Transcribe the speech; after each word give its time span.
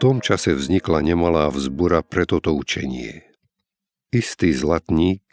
tom 0.00 0.24
čase 0.24 0.56
vznikla 0.56 1.04
nemalá 1.04 1.52
vzbura 1.52 2.00
pre 2.00 2.24
toto 2.24 2.56
učenie. 2.56 3.26
Istý 4.14 4.54
zlatník 4.54 5.24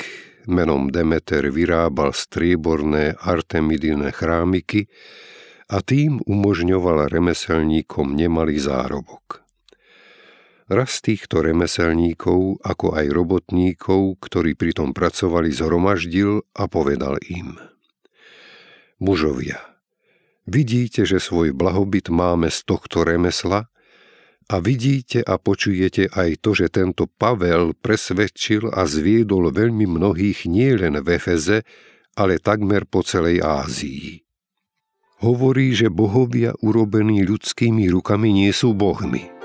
menom 0.50 0.90
Demeter 0.90 1.54
vyrábal 1.54 2.18
strieborné 2.18 3.14
artemidine 3.22 4.10
chrámiky 4.10 4.90
a 5.70 5.80
tým 5.80 6.20
umožňoval 6.26 7.08
remeselníkom 7.08 8.18
nemalý 8.18 8.60
zárobok. 8.60 9.46
Raz 10.72 11.04
týchto 11.04 11.44
remeselníkov, 11.44 12.64
ako 12.64 12.96
aj 12.96 13.06
robotníkov, 13.12 14.24
ktorí 14.24 14.56
pritom 14.56 14.96
pracovali, 14.96 15.52
zhromaždil 15.52 16.48
a 16.56 16.64
povedal 16.72 17.20
im. 17.28 17.60
Mužovia, 19.04 19.60
vidíte, 20.48 21.04
že 21.04 21.20
svoj 21.20 21.52
blahobyt 21.52 22.08
máme 22.08 22.48
z 22.48 22.64
tohto 22.64 23.04
remesla 23.04 23.71
a 24.52 24.60
vidíte 24.60 25.24
a 25.24 25.40
počujete 25.40 26.12
aj 26.12 26.44
to, 26.44 26.52
že 26.52 26.68
tento 26.68 27.08
Pavel 27.08 27.72
presvedčil 27.72 28.68
a 28.68 28.84
zviedol 28.84 29.48
veľmi 29.48 29.88
mnohých 29.88 30.44
nielen 30.52 31.00
v 31.00 31.08
Efeze, 31.16 31.64
ale 32.20 32.44
takmer 32.44 32.84
po 32.84 33.00
celej 33.00 33.40
Ázii. 33.40 34.20
Hovorí, 35.24 35.72
že 35.72 35.88
bohovia 35.88 36.52
urobení 36.60 37.24
ľudskými 37.24 37.88
rukami 37.88 38.36
nie 38.36 38.52
sú 38.52 38.76
bohmi– 38.76 39.32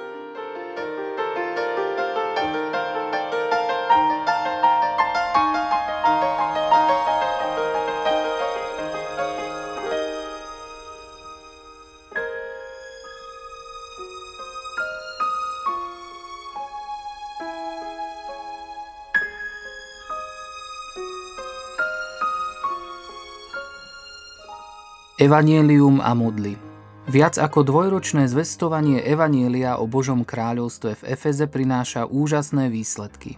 Evangelium 25.27 25.99
a 25.99 26.15
modly 26.15 26.55
Viac 27.11 27.35
ako 27.35 27.67
dvojročné 27.67 28.31
zvestovanie 28.31 29.03
Evanielia 29.03 29.75
o 29.75 29.91
Božom 29.91 30.23
kráľovstve 30.23 31.03
v 31.03 31.19
Efeze 31.19 31.51
prináša 31.51 32.07
úžasné 32.07 32.71
výsledky. 32.71 33.35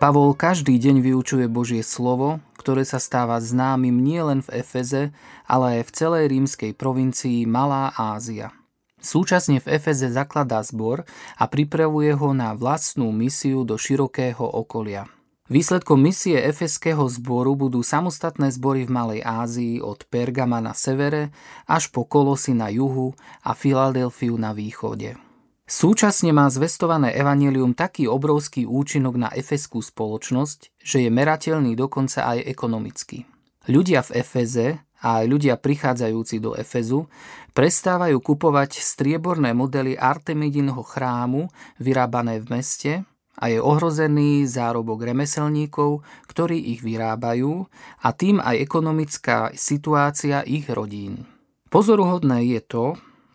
Pavol 0.00 0.32
každý 0.32 0.80
deň 0.80 1.04
vyučuje 1.04 1.44
Božie 1.44 1.84
slovo, 1.84 2.40
ktoré 2.56 2.88
sa 2.88 2.96
stáva 2.96 3.36
známym 3.36 4.00
nielen 4.00 4.40
v 4.40 4.64
Efeze, 4.64 5.12
ale 5.44 5.84
aj 5.84 5.92
v 5.92 5.92
celej 5.92 6.24
rímskej 6.32 6.72
provincii 6.72 7.44
Malá 7.44 7.92
Ázia. 7.92 8.56
Súčasne 8.96 9.60
v 9.60 9.76
Efeze 9.76 10.08
zakladá 10.08 10.64
zbor 10.64 11.04
a 11.36 11.44
pripravuje 11.52 12.16
ho 12.16 12.32
na 12.32 12.56
vlastnú 12.56 13.12
misiu 13.12 13.60
do 13.68 13.76
širokého 13.76 14.40
okolia– 14.40 15.04
Výsledkom 15.48 15.96
misie 15.96 16.44
Efeského 16.44 17.08
zboru 17.08 17.56
budú 17.56 17.80
samostatné 17.80 18.52
zbory 18.52 18.84
v 18.84 18.92
Malej 18.92 19.20
Ázii 19.24 19.80
od 19.80 20.04
Pergama 20.04 20.60
na 20.60 20.76
severe 20.76 21.32
až 21.64 21.88
po 21.88 22.04
Kolosy 22.04 22.52
na 22.52 22.68
juhu 22.68 23.16
a 23.40 23.56
Filadelfiu 23.56 24.36
na 24.36 24.52
východe. 24.52 25.16
Súčasne 25.64 26.36
má 26.36 26.52
zvestované 26.52 27.16
evanelium 27.16 27.72
taký 27.72 28.04
obrovský 28.04 28.68
účinok 28.68 29.16
na 29.16 29.32
efeskú 29.32 29.80
spoločnosť, 29.80 30.84
že 30.84 31.08
je 31.08 31.08
merateľný 31.08 31.72
dokonca 31.80 32.28
aj 32.28 32.44
ekonomicky. 32.44 33.24
Ľudia 33.72 34.04
v 34.04 34.20
Efeze 34.20 34.84
a 35.00 35.24
aj 35.24 35.32
ľudia 35.32 35.56
prichádzajúci 35.56 36.44
do 36.44 36.60
Efezu 36.60 37.08
prestávajú 37.56 38.20
kupovať 38.20 38.84
strieborné 38.84 39.56
modely 39.56 39.96
Artemidinho 39.96 40.84
chrámu 40.84 41.48
vyrábané 41.80 42.36
v 42.36 42.46
meste 42.52 42.92
a 43.38 43.44
je 43.46 43.62
ohrozený 43.62 44.44
zárobok 44.50 45.06
remeselníkov, 45.06 46.02
ktorí 46.26 46.58
ich 46.74 46.82
vyrábajú 46.82 47.70
a 48.02 48.08
tým 48.10 48.42
aj 48.42 48.56
ekonomická 48.58 49.54
situácia 49.54 50.42
ich 50.42 50.66
rodín. 50.66 51.24
Pozoruhodné 51.70 52.58
je 52.58 52.60
to, 52.66 52.86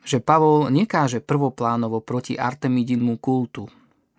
že 0.04 0.20
Pavol 0.20 0.68
nekáže 0.68 1.24
prvoplánovo 1.24 2.04
proti 2.04 2.36
Artemidinmu 2.36 3.16
kultu. 3.24 3.72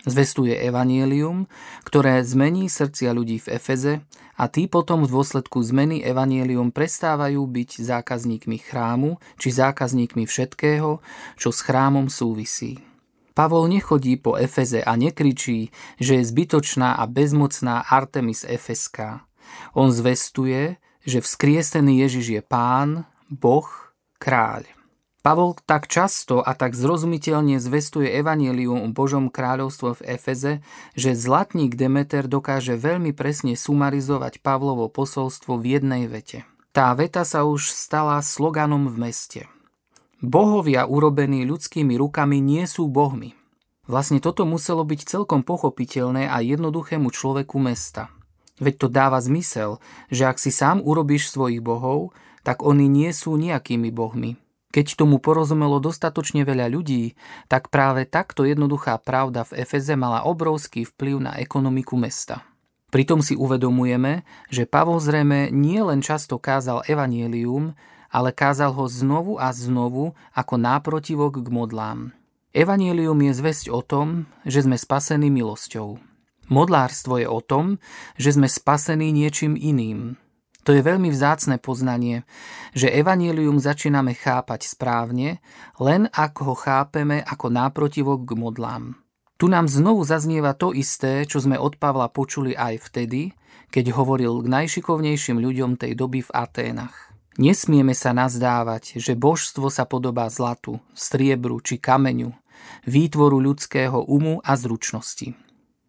Zvestuje 0.04 0.52
evanielium, 0.60 1.48
ktoré 1.81 2.20
zmení 2.20 2.69
srdcia 2.69 3.16
ľudí 3.16 3.40
v 3.40 3.56
Efeze 3.56 3.94
a 4.36 4.52
tí 4.52 4.69
potom 4.69 5.08
v 5.08 5.12
dôsledku 5.12 5.64
zmeny 5.64 6.04
evanielium 6.04 6.69
prestávajú 6.76 7.40
byť 7.40 7.70
zákazníkmi 7.81 8.60
chrámu 8.60 9.16
či 9.40 9.48
zákazníkmi 9.48 10.28
všetkého, 10.28 11.00
čo 11.40 11.48
s 11.48 11.60
chrámom 11.64 12.12
súvisí. 12.12 12.84
Pavol 13.34 13.66
nechodí 13.66 14.14
po 14.14 14.38
Efeze 14.38 14.78
a 14.78 14.94
nekričí, 14.94 15.75
že 15.98 16.22
je 16.22 16.25
zbytočná 16.25 16.94
a 16.94 17.04
bezmocná 17.10 17.82
Artemis 17.82 18.46
Efeská. 18.46 19.26
On 19.75 19.90
zvestuje, 19.90 20.78
že 21.02 21.19
vzkriesený 21.19 22.06
Ježiš 22.06 22.26
je 22.38 22.42
pán, 22.46 23.10
boh, 23.26 23.66
kráľ. 24.22 24.70
Pavol 25.25 25.56
tak 25.64 25.88
často 25.88 26.44
a 26.44 26.52
tak 26.52 26.76
zrozumiteľne 26.76 27.56
zvestuje 27.56 28.12
evanelium 28.12 28.84
o 28.84 28.92
Božom 28.92 29.32
kráľovstvo 29.32 29.96
v 29.96 30.20
Efeze, 30.20 30.60
že 30.92 31.16
zlatník 31.16 31.81
Demeter 31.81 32.28
dokáže 32.28 32.76
veľmi 32.76 33.16
presne 33.16 33.56
sumarizovať 33.56 34.44
Pavlovo 34.44 34.92
posolstvo 34.92 35.56
v 35.56 35.81
jednej 35.81 36.12
vete. 36.12 36.44
Tá 36.76 36.92
veta 36.92 37.25
sa 37.25 37.48
už 37.48 37.72
stala 37.72 38.20
sloganom 38.20 38.84
v 38.92 39.10
meste. 39.10 39.40
Bohovia 40.22 40.87
urobení 40.87 41.43
ľudskými 41.49 41.99
rukami 41.99 42.38
nie 42.38 42.66
sú 42.69 42.87
bohmi. 42.87 43.34
Vlastne 43.84 44.22
toto 44.22 44.49
muselo 44.49 44.87
byť 44.87 45.00
celkom 45.05 45.44
pochopiteľné 45.44 46.31
a 46.31 46.40
jednoduchému 46.40 47.12
človeku 47.12 47.61
mesta. 47.61 48.08
Veď 48.62 48.87
to 48.87 48.88
dáva 48.88 49.19
zmysel, 49.19 49.82
že 50.08 50.31
ak 50.31 50.38
si 50.38 50.55
sám 50.55 50.81
urobíš 50.81 51.28
svojich 51.28 51.61
bohov, 51.61 52.14
tak 52.46 52.62
oni 52.62 52.87
nie 52.87 53.11
sú 53.11 53.34
nejakými 53.34 53.90
bohmi. 53.90 54.38
Keď 54.75 54.99
tomu 54.99 55.22
porozumelo 55.22 55.78
dostatočne 55.78 56.43
veľa 56.43 56.67
ľudí, 56.67 57.14
tak 57.46 57.70
práve 57.70 58.10
takto 58.10 58.43
jednoduchá 58.43 58.99
pravda 58.99 59.46
v 59.46 59.62
Efeze 59.62 59.94
mala 59.94 60.26
obrovský 60.26 60.82
vplyv 60.82 61.17
na 61.31 61.32
ekonomiku 61.38 61.94
mesta. 61.94 62.43
Pritom 62.90 63.22
si 63.22 63.38
uvedomujeme, 63.38 64.26
že 64.50 64.70
Pavol 64.70 64.99
zrejme 64.99 65.50
nie 65.50 65.78
len 65.82 66.02
často 66.02 66.38
kázal 66.38 66.87
evanielium, 66.87 67.75
ale 68.14 68.31
kázal 68.31 68.70
ho 68.70 68.87
znovu 68.87 69.43
a 69.43 69.50
znovu 69.50 70.14
ako 70.31 70.55
náprotivok 70.55 71.43
k 71.43 71.49
modlám. 71.50 72.14
Evangelium 72.55 73.19
je 73.19 73.32
zväzť 73.34 73.66
o 73.75 73.82
tom, 73.82 74.31
že 74.46 74.62
sme 74.62 74.78
spasení 74.78 75.26
milosťou. 75.34 75.99
Modlárstvo 76.46 77.19
je 77.19 77.26
o 77.26 77.43
tom, 77.43 77.82
že 78.14 78.31
sme 78.31 78.46
spasení 78.46 79.11
niečím 79.11 79.58
iným. 79.58 80.14
To 80.62 80.70
je 80.72 80.81
veľmi 80.81 81.11
vzácne 81.11 81.58
poznanie, 81.58 82.22
že 82.72 82.88
evanelium 82.88 83.58
začíname 83.58 84.14
chápať 84.14 84.70
správne, 84.70 85.43
len 85.82 86.08
ako 86.14 86.40
ho 86.52 86.56
chápeme 86.56 87.20
ako 87.20 87.50
náprotivok 87.52 88.25
k 88.25 88.32
modlám. 88.38 88.84
Tu 89.34 89.50
nám 89.50 89.67
znovu 89.67 90.06
zaznieva 90.06 90.55
to 90.55 90.70
isté, 90.70 91.26
čo 91.26 91.43
sme 91.43 91.58
od 91.58 91.76
Pavla 91.76 92.06
počuli 92.08 92.55
aj 92.55 92.87
vtedy, 92.87 93.34
keď 93.75 93.93
hovoril 93.99 94.40
k 94.40 94.46
najšikovnejším 94.46 95.43
ľuďom 95.43 95.75
tej 95.75 95.99
doby 95.99 96.22
v 96.22 96.31
Aténach. 96.31 97.13
Nesmieme 97.34 97.98
sa 97.98 98.14
nazdávať, 98.14 99.02
že 99.02 99.19
božstvo 99.19 99.66
sa 99.66 99.82
podobá 99.82 100.31
zlatu, 100.31 100.78
striebru 100.94 101.58
či 101.58 101.82
kameňu, 101.82 102.31
výtvoru 102.86 103.42
ľudského 103.42 104.06
umu 104.06 104.38
a 104.38 104.54
zručnosti. 104.54 105.34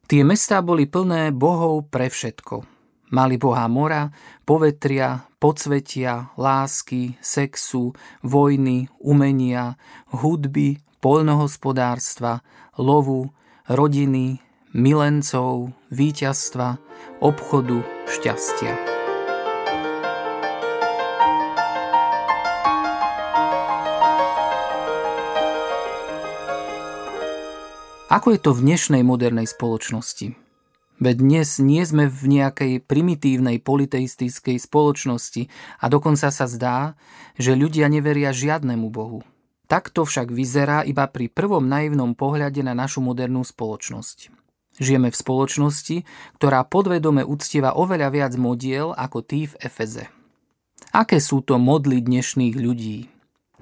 Tie 0.05 0.21
mestá 0.25 0.65
boli 0.65 0.89
plné 0.89 1.29
bohov 1.29 1.89
pre 1.93 2.09
všetko. 2.09 2.65
Mali 3.13 3.37
boha 3.37 3.69
mora, 3.69 4.09
povetria, 4.49 5.29
podsvetia, 5.37 6.33
lásky, 6.33 7.21
sexu, 7.21 7.93
vojny, 8.25 8.89
umenia, 8.97 9.77
hudby, 10.09 10.81
poľnohospodárstva, 10.97 12.41
lovu, 12.81 13.29
rodiny, 13.69 14.41
milencov, 14.73 15.77
víťazstva, 15.93 16.81
obchodu, 17.21 17.85
šťastia. 18.09 18.94
Ako 28.05 28.37
je 28.37 28.39
to 28.39 28.53
v 28.53 28.69
dnešnej 28.69 29.01
modernej 29.01 29.49
spoločnosti? 29.49 30.37
Veď 31.01 31.15
dnes 31.25 31.57
nie 31.57 31.81
sme 31.81 32.05
v 32.05 32.37
nejakej 32.37 32.85
primitívnej 32.85 33.57
politeistickej 33.57 34.61
spoločnosti 34.61 35.49
a 35.81 35.85
dokonca 35.89 36.29
sa 36.29 36.45
zdá, 36.45 36.93
že 37.33 37.57
ľudia 37.57 37.89
neveria 37.89 38.29
žiadnemu 38.29 38.93
Bohu. 38.93 39.25
Takto 39.65 40.05
však 40.05 40.29
vyzerá 40.29 40.85
iba 40.85 41.09
pri 41.09 41.33
prvom 41.33 41.65
naivnom 41.65 42.13
pohľade 42.13 42.61
na 42.61 42.77
našu 42.77 43.01
modernú 43.01 43.41
spoločnosť. 43.41 44.29
Žijeme 44.77 45.09
v 45.09 45.17
spoločnosti, 45.17 45.97
ktorá 46.37 46.61
podvedome 46.61 47.25
uctieva 47.25 47.73
oveľa 47.73 48.13
viac 48.13 48.33
modiel 48.37 48.93
ako 48.93 49.25
tí 49.25 49.49
v 49.49 49.57
Efeze. 49.65 50.13
Aké 50.93 51.17
sú 51.17 51.41
to 51.41 51.57
modly 51.57 52.05
dnešných 52.05 52.53
ľudí? 52.53 53.14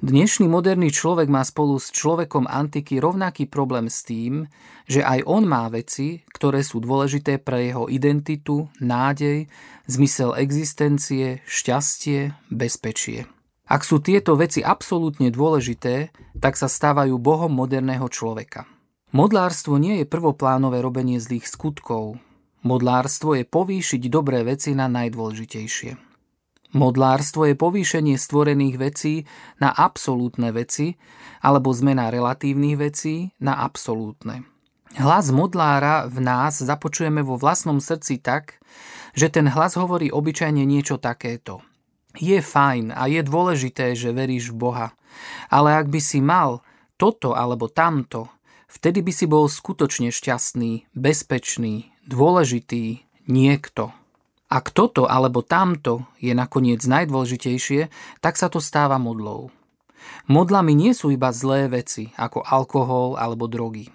Dnešný 0.03 0.51
moderný 0.51 0.91
človek 0.91 1.31
má 1.31 1.47
spolu 1.47 1.79
s 1.79 1.87
človekom 1.87 2.43
antiky 2.43 2.99
rovnaký 2.99 3.47
problém 3.47 3.87
s 3.87 4.03
tým, 4.03 4.51
že 4.83 4.99
aj 4.99 5.23
on 5.23 5.47
má 5.47 5.71
veci, 5.71 6.27
ktoré 6.27 6.59
sú 6.59 6.83
dôležité 6.83 7.39
pre 7.39 7.71
jeho 7.71 7.87
identitu, 7.87 8.67
nádej, 8.83 9.47
zmysel 9.87 10.35
existencie, 10.35 11.39
šťastie, 11.47 12.35
bezpečie. 12.51 13.31
Ak 13.63 13.87
sú 13.87 14.03
tieto 14.03 14.35
veci 14.35 14.59
absolútne 14.59 15.31
dôležité, 15.31 16.11
tak 16.35 16.59
sa 16.59 16.67
stávajú 16.67 17.15
bohom 17.15 17.55
moderného 17.55 18.11
človeka. 18.11 18.67
Modlárstvo 19.15 19.79
nie 19.79 20.03
je 20.03 20.05
prvoplánové 20.11 20.83
robenie 20.83 21.23
zlých 21.23 21.47
skutkov. 21.47 22.19
Modlárstvo 22.67 23.39
je 23.39 23.47
povýšiť 23.47 24.11
dobré 24.11 24.43
veci 24.43 24.75
na 24.75 24.91
najdôležitejšie. 24.91 26.12
Modlárstvo 26.73 27.45
je 27.45 27.53
povýšenie 27.53 28.17
stvorených 28.17 28.75
vecí 28.81 29.15
na 29.61 29.69
absolútne 29.69 30.49
veci 30.49 30.97
alebo 31.45 31.69
zmena 31.69 32.09
relatívnych 32.09 32.75
vecí 32.81 33.29
na 33.37 33.61
absolútne. 33.61 34.49
Hlas 34.93 35.29
modlára 35.33 36.05
v 36.09 36.21
nás 36.21 36.61
započujeme 36.61 37.21
vo 37.25 37.37
vlastnom 37.37 37.81
srdci 37.81 38.21
tak, 38.21 38.61
že 39.13 39.29
ten 39.29 39.49
hlas 39.49 39.77
hovorí 39.77 40.09
obyčajne 40.09 40.65
niečo 40.65 40.97
takéto. 40.97 41.65
Je 42.13 42.37
fajn 42.41 42.93
a 42.93 43.09
je 43.09 43.21
dôležité, 43.25 43.97
že 43.97 44.13
veríš 44.13 44.53
v 44.53 44.69
Boha, 44.69 44.87
ale 45.49 45.77
ak 45.77 45.89
by 45.89 45.97
si 45.97 46.21
mal 46.21 46.61
toto 46.97 47.33
alebo 47.33 47.69
tamto, 47.69 48.29
vtedy 48.69 49.01
by 49.01 49.13
si 49.13 49.25
bol 49.25 49.49
skutočne 49.49 50.13
šťastný, 50.13 50.93
bezpečný, 50.93 51.89
dôležitý, 52.05 53.05
niekto. 53.25 53.93
Ak 54.53 54.69
toto 54.69 55.09
alebo 55.09 55.41
tamto 55.41 56.05
je 56.21 56.29
nakoniec 56.37 56.85
najdôležitejšie, 56.85 57.89
tak 58.21 58.37
sa 58.37 58.53
to 58.53 58.61
stáva 58.61 59.01
modlou. 59.01 59.49
Modlami 60.29 60.77
nie 60.77 60.93
sú 60.93 61.09
iba 61.09 61.33
zlé 61.33 61.65
veci, 61.73 62.13
ako 62.13 62.45
alkohol 62.45 63.17
alebo 63.17 63.49
drogy. 63.49 63.89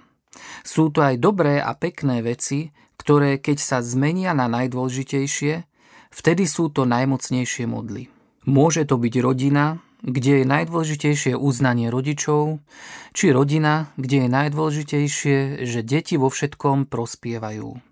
Sú 0.67 0.91
to 0.91 1.07
aj 1.07 1.23
dobré 1.23 1.63
a 1.63 1.79
pekné 1.79 2.27
veci, 2.27 2.75
ktoré 2.99 3.39
keď 3.39 3.59
sa 3.63 3.79
zmenia 3.87 4.35
na 4.35 4.51
najdôležitejšie, 4.51 5.63
vtedy 6.11 6.45
sú 6.51 6.75
to 6.75 6.83
najmocnejšie 6.91 7.71
modly. 7.71 8.11
Môže 8.43 8.83
to 8.83 8.99
byť 8.99 9.15
rodina, 9.23 9.79
kde 10.03 10.43
je 10.43 10.45
najdôležitejšie 10.47 11.39
uznanie 11.39 11.87
rodičov, 11.87 12.59
či 13.15 13.31
rodina, 13.31 13.95
kde 13.95 14.27
je 14.27 14.29
najdôležitejšie, 14.31 15.37
že 15.63 15.81
deti 15.87 16.19
vo 16.19 16.35
všetkom 16.35 16.91
prospievajú. 16.91 17.88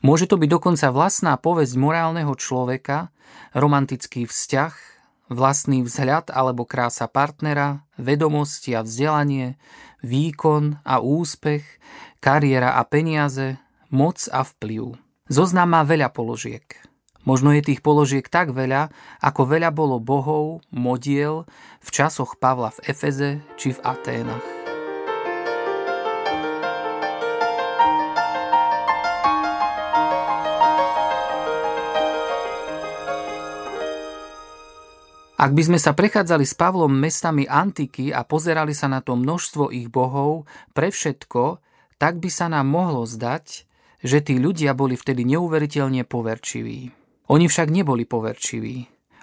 Môže 0.00 0.26
to 0.28 0.40
byť 0.40 0.48
dokonca 0.48 0.86
vlastná 0.90 1.36
povesť 1.36 1.74
morálneho 1.76 2.32
človeka, 2.34 3.12
romantický 3.52 4.24
vzťah, 4.24 4.74
vlastný 5.28 5.84
vzhľad 5.84 6.32
alebo 6.32 6.64
krása 6.64 7.06
partnera, 7.06 7.84
vedomosti 8.00 8.72
a 8.72 8.82
vzdelanie, 8.82 9.60
výkon 10.00 10.80
a 10.82 11.00
úspech, 11.04 11.64
kariéra 12.18 12.80
a 12.80 12.82
peniaze, 12.88 13.60
moc 13.92 14.24
a 14.32 14.42
vplyv. 14.44 14.96
Zoznam 15.28 15.76
má 15.76 15.84
veľa 15.84 16.08
položiek. 16.12 16.64
Možno 17.28 17.52
je 17.52 17.60
tých 17.60 17.84
položiek 17.84 18.24
tak 18.24 18.56
veľa, 18.56 18.88
ako 19.20 19.44
veľa 19.44 19.68
bolo 19.68 20.00
bohov, 20.00 20.64
modiel 20.72 21.44
v 21.84 21.88
časoch 21.92 22.40
Pavla 22.40 22.72
v 22.72 22.88
Efeze 22.88 23.30
či 23.60 23.76
v 23.76 23.84
Aténach. 23.84 24.57
Ak 35.38 35.54
by 35.54 35.70
sme 35.70 35.78
sa 35.78 35.94
prechádzali 35.94 36.42
s 36.42 36.58
Pavlom 36.58 36.90
mestami 36.90 37.46
antiky 37.46 38.10
a 38.10 38.26
pozerali 38.26 38.74
sa 38.74 38.90
na 38.90 38.98
to 38.98 39.14
množstvo 39.14 39.70
ich 39.70 39.86
bohov, 39.86 40.50
pre 40.74 40.90
všetko, 40.90 41.62
tak 41.94 42.18
by 42.18 42.26
sa 42.26 42.50
nám 42.50 42.66
mohlo 42.66 43.06
zdať, 43.06 43.62
že 44.02 44.18
tí 44.18 44.42
ľudia 44.42 44.74
boli 44.74 44.98
vtedy 44.98 45.22
neuveriteľne 45.22 46.02
poverčiví. 46.10 46.90
Oni 47.30 47.46
však 47.46 47.70
neboli 47.70 48.02
poverčiví. 48.02 48.76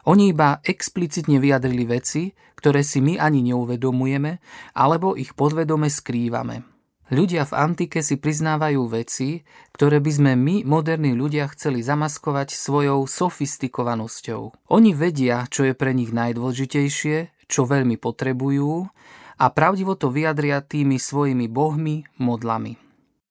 Oni 0.07 0.31
iba 0.31 0.63
explicitne 0.63 1.35
vyjadrili 1.35 1.83
veci, 1.83 2.31
ktoré 2.55 2.79
si 2.79 3.03
my 3.03 3.19
ani 3.19 3.43
neuvedomujeme, 3.51 4.39
alebo 4.79 5.19
ich 5.19 5.35
podvedome 5.35 5.91
skrývame. 5.91 6.74
Ľudia 7.13 7.45
v 7.45 7.53
antike 7.53 8.01
si 8.01 8.17
priznávajú 8.17 8.81
veci, 8.89 9.45
ktoré 9.77 10.01
by 10.01 10.11
sme 10.11 10.31
my, 10.33 10.55
moderní 10.65 11.13
ľudia, 11.13 11.45
chceli 11.53 11.85
zamaskovať 11.85 12.49
svojou 12.57 13.05
sofistikovanosťou. 13.05 14.73
Oni 14.73 14.91
vedia, 14.97 15.45
čo 15.45 15.69
je 15.69 15.77
pre 15.77 15.93
nich 15.93 16.09
najdôležitejšie, 16.09 17.45
čo 17.45 17.61
veľmi 17.69 18.01
potrebujú 18.01 18.89
a 19.37 19.45
pravdivo 19.53 19.93
to 19.93 20.09
vyjadria 20.09 20.65
tými 20.65 20.97
svojimi 20.97 21.45
bohmi, 21.45 22.09
modlami. 22.17 22.81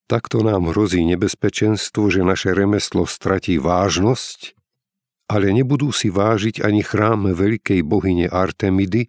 Takto 0.05 0.45
nám 0.45 0.71
hrozí 0.71 1.03
nebezpečenstvo, 1.03 2.13
že 2.13 2.21
naše 2.23 2.53
remeslo 2.53 3.09
stratí 3.09 3.57
vážnosť, 3.57 4.55
ale 5.33 5.51
nebudú 5.51 5.91
si 5.91 6.13
vážiť 6.13 6.61
ani 6.61 6.85
chráme 6.85 7.33
veľkej 7.33 7.81
bohyne 7.83 8.29
Artemidy, 8.29 9.09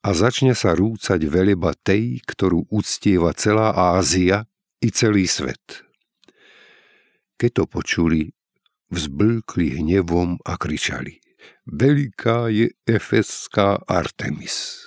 a 0.00 0.10
začne 0.16 0.56
sa 0.56 0.72
rúcať 0.72 1.20
veleba 1.28 1.76
tej, 1.76 2.24
ktorú 2.24 2.68
uctieva 2.72 3.36
celá 3.36 3.72
Ázia 3.96 4.48
i 4.80 4.88
celý 4.88 5.28
svet. 5.28 5.84
Keď 7.36 7.50
to 7.52 7.64
počuli, 7.68 8.32
vzblkli 8.92 9.80
hnevom 9.80 10.40
a 10.44 10.56
kričali 10.56 11.20
Veľká 11.70 12.52
je 12.52 12.72
efeská 12.84 13.80
Artemis. 13.86 14.86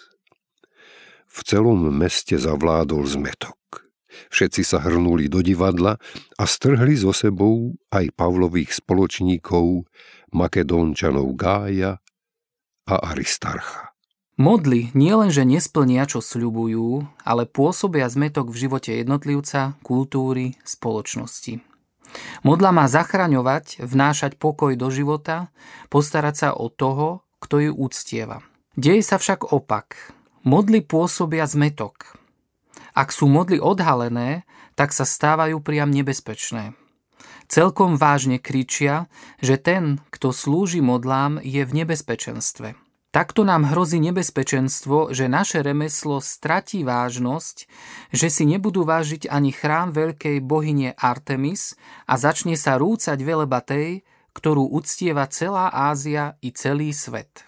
v 1.33 1.41
celom 1.41 1.89
meste 1.89 2.37
zavládol 2.37 3.09
zmetok. 3.09 3.57
Všetci 4.29 4.61
sa 4.61 4.85
hrnuli 4.85 5.25
do 5.25 5.41
divadla 5.41 5.97
a 6.37 6.43
strhli 6.45 6.93
so 6.93 7.09
sebou 7.09 7.73
aj 7.89 8.13
Pavlových 8.13 8.77
spoločníkov, 8.77 9.89
Makedónčanov 10.29 11.33
Gája 11.33 11.97
a 12.85 12.95
Aristarcha. 13.09 13.92
Modly 14.33 14.89
nielenže 14.97 15.45
nesplnia, 15.45 16.09
čo 16.09 16.17
sľubujú, 16.17 17.05
ale 17.21 17.45
pôsobia 17.45 18.09
zmetok 18.09 18.49
v 18.49 18.65
živote 18.65 18.89
jednotlivca, 18.97 19.77
kultúry, 19.85 20.57
spoločnosti. 20.65 21.61
Modla 22.41 22.73
má 22.73 22.89
zachraňovať, 22.89 23.85
vnášať 23.85 24.41
pokoj 24.41 24.73
do 24.73 24.89
života, 24.89 25.53
postarať 25.93 26.35
sa 26.35 26.49
o 26.57 26.73
toho, 26.73 27.21
kto 27.45 27.69
ju 27.69 27.71
úctieva. 27.77 28.41
Deje 28.73 29.05
sa 29.05 29.21
však 29.21 29.53
opak. 29.53 30.17
Modly 30.41 30.81
pôsobia 30.81 31.45
zmetok. 31.45 32.17
Ak 32.97 33.13
sú 33.13 33.29
modly 33.29 33.61
odhalené, 33.61 34.49
tak 34.73 34.97
sa 34.97 35.05
stávajú 35.05 35.61
priam 35.61 35.93
nebezpečné. 35.93 36.73
Celkom 37.45 38.01
vážne 38.01 38.41
kričia, 38.41 39.05
že 39.45 39.61
ten, 39.61 40.01
kto 40.09 40.33
slúži 40.33 40.81
modlám, 40.81 41.37
je 41.45 41.61
v 41.61 41.85
nebezpečenstve. 41.85 42.82
Takto 43.13 43.45
nám 43.45 43.69
hrozí 43.69 44.01
nebezpečenstvo, 44.01 45.13
že 45.13 45.29
naše 45.29 45.61
remeslo 45.61 46.17
stratí 46.17 46.81
vážnosť, 46.81 47.69
že 48.09 48.27
si 48.33 48.41
nebudú 48.49 48.89
vážiť 48.89 49.29
ani 49.29 49.53
chrám 49.53 49.93
veľkej 49.93 50.41
bohyne 50.41 50.97
Artemis 50.97 51.77
a 52.09 52.17
začne 52.17 52.57
sa 52.57 52.81
rúcať 52.81 53.21
veleba 53.21 53.61
tej, 53.61 54.01
ktorú 54.33 54.65
uctieva 54.65 55.29
celá 55.29 55.69
Ázia 55.69 56.41
i 56.41 56.49
celý 56.57 56.89
svet. 56.89 57.45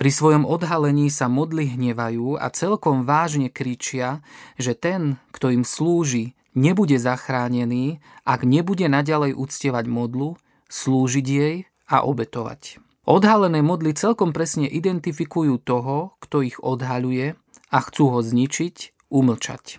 Pri 0.00 0.08
svojom 0.08 0.48
odhalení 0.48 1.12
sa 1.12 1.28
modly 1.28 1.76
hnevajú 1.76 2.40
a 2.40 2.48
celkom 2.48 3.04
vážne 3.04 3.52
kričia, 3.52 4.24
že 4.56 4.72
ten, 4.72 5.20
kto 5.36 5.52
im 5.52 5.68
slúži, 5.68 6.32
nebude 6.56 6.96
zachránený, 6.96 8.00
ak 8.24 8.48
nebude 8.48 8.88
naďalej 8.88 9.36
uctievať 9.36 9.84
modlu, 9.84 10.40
slúžiť 10.72 11.26
jej 11.28 11.68
a 11.92 12.08
obetovať. 12.08 12.83
Odhalené 13.04 13.60
modly 13.60 13.92
celkom 13.92 14.32
presne 14.32 14.64
identifikujú 14.64 15.60
toho, 15.60 16.16
kto 16.24 16.40
ich 16.40 16.56
odhaľuje 16.56 17.36
a 17.68 17.78
chcú 17.84 18.04
ho 18.16 18.20
zničiť, 18.24 18.96
umlčať. 19.12 19.76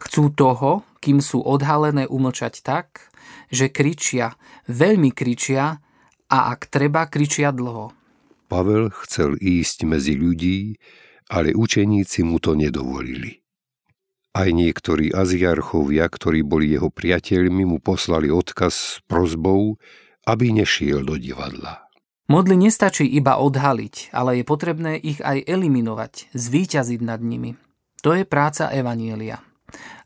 Chcú 0.00 0.32
toho, 0.32 0.80
kým 1.04 1.20
sú 1.20 1.44
odhalené 1.44 2.08
umlčať 2.08 2.64
tak, 2.64 3.12
že 3.52 3.68
kričia, 3.68 4.40
veľmi 4.72 5.12
kričia 5.12 5.84
a 6.32 6.38
ak 6.56 6.72
treba, 6.72 7.04
kričia 7.12 7.52
dlho. 7.52 7.92
Pavel 8.48 8.88
chcel 9.04 9.36
ísť 9.36 9.84
medzi 9.84 10.16
ľudí, 10.16 10.80
ale 11.28 11.52
učeníci 11.52 12.24
mu 12.24 12.40
to 12.40 12.56
nedovolili. 12.56 13.42
Aj 14.32 14.48
niektorí 14.48 15.12
aziarchovia, 15.12 16.08
ktorí 16.08 16.40
boli 16.40 16.72
jeho 16.72 16.88
priateľmi, 16.88 17.68
mu 17.68 17.78
poslali 17.84 18.32
odkaz 18.32 18.74
s 18.74 18.92
prozbou, 19.04 19.76
aby 20.24 20.56
nešiel 20.56 21.04
do 21.04 21.20
divadla. 21.20 21.85
Modly 22.26 22.58
nestačí 22.58 23.06
iba 23.06 23.38
odhaliť, 23.38 24.10
ale 24.10 24.42
je 24.42 24.44
potrebné 24.44 24.98
ich 24.98 25.22
aj 25.22 25.46
eliminovať, 25.46 26.34
zvíťaziť 26.34 27.00
nad 27.06 27.22
nimi. 27.22 27.54
To 28.02 28.18
je 28.18 28.26
práca 28.26 28.66
Evanielia. 28.74 29.38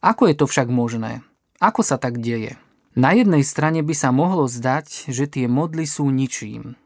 Ako 0.04 0.28
je 0.28 0.36
to 0.36 0.44
však 0.44 0.68
možné? 0.68 1.24
Ako 1.64 1.80
sa 1.80 1.96
tak 1.96 2.20
deje? 2.20 2.60
Na 2.92 3.16
jednej 3.16 3.40
strane 3.40 3.80
by 3.80 3.94
sa 3.96 4.12
mohlo 4.12 4.44
zdať, 4.44 5.08
že 5.08 5.32
tie 5.32 5.48
modly 5.48 5.88
sú 5.88 6.12
ničím. 6.12 6.76